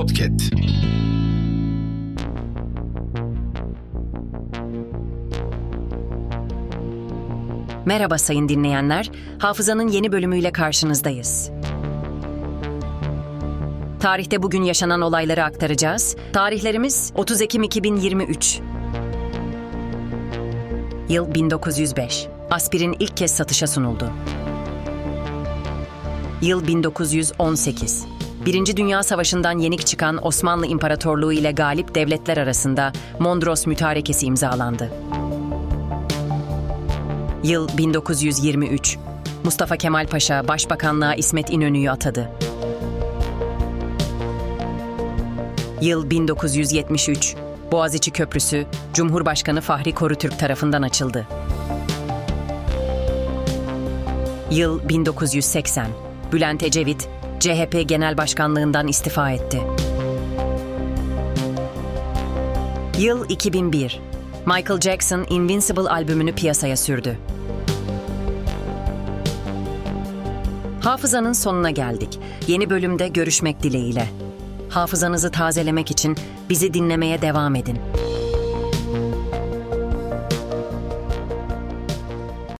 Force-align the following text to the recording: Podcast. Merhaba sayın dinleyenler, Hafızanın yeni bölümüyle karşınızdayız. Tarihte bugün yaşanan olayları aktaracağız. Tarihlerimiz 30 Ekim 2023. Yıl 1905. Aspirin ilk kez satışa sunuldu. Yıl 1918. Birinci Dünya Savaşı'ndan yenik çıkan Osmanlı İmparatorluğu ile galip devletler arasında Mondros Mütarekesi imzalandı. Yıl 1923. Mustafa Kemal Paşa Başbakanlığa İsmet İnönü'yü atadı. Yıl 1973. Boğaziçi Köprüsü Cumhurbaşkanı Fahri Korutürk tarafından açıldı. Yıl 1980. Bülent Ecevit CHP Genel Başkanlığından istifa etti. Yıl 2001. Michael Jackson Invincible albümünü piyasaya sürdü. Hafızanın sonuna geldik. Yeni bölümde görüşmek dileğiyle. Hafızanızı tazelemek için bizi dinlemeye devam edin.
Podcast. 0.00 0.54
Merhaba 7.84 8.18
sayın 8.18 8.48
dinleyenler, 8.48 9.10
Hafızanın 9.38 9.88
yeni 9.88 10.12
bölümüyle 10.12 10.52
karşınızdayız. 10.52 11.50
Tarihte 14.00 14.42
bugün 14.42 14.62
yaşanan 14.62 15.00
olayları 15.00 15.44
aktaracağız. 15.44 16.16
Tarihlerimiz 16.32 17.12
30 17.14 17.40
Ekim 17.40 17.62
2023. 17.62 18.60
Yıl 21.08 21.34
1905. 21.34 22.26
Aspirin 22.50 22.96
ilk 22.98 23.16
kez 23.16 23.30
satışa 23.30 23.66
sunuldu. 23.66 24.12
Yıl 26.42 26.66
1918. 26.66 28.06
Birinci 28.46 28.76
Dünya 28.76 29.02
Savaşı'ndan 29.02 29.58
yenik 29.58 29.86
çıkan 29.86 30.26
Osmanlı 30.26 30.66
İmparatorluğu 30.66 31.32
ile 31.32 31.52
galip 31.52 31.94
devletler 31.94 32.36
arasında 32.36 32.92
Mondros 33.18 33.66
Mütarekesi 33.66 34.26
imzalandı. 34.26 34.92
Yıl 37.44 37.68
1923. 37.78 38.98
Mustafa 39.44 39.76
Kemal 39.76 40.06
Paşa 40.06 40.48
Başbakanlığa 40.48 41.14
İsmet 41.14 41.50
İnönü'yü 41.50 41.90
atadı. 41.90 42.30
Yıl 45.80 46.10
1973. 46.10 47.36
Boğaziçi 47.72 48.10
Köprüsü 48.10 48.66
Cumhurbaşkanı 48.94 49.60
Fahri 49.60 49.94
Korutürk 49.94 50.38
tarafından 50.38 50.82
açıldı. 50.82 51.26
Yıl 54.50 54.88
1980. 54.88 55.86
Bülent 56.32 56.62
Ecevit 56.62 57.08
CHP 57.40 57.88
Genel 57.88 58.16
Başkanlığından 58.16 58.88
istifa 58.88 59.30
etti. 59.30 59.62
Yıl 62.98 63.28
2001. 63.28 64.00
Michael 64.46 64.80
Jackson 64.80 65.26
Invincible 65.30 65.88
albümünü 65.88 66.34
piyasaya 66.34 66.76
sürdü. 66.76 67.18
Hafızanın 70.80 71.32
sonuna 71.32 71.70
geldik. 71.70 72.18
Yeni 72.46 72.70
bölümde 72.70 73.08
görüşmek 73.08 73.62
dileğiyle. 73.62 74.06
Hafızanızı 74.68 75.30
tazelemek 75.30 75.90
için 75.90 76.16
bizi 76.48 76.74
dinlemeye 76.74 77.22
devam 77.22 77.54
edin. 77.54 77.78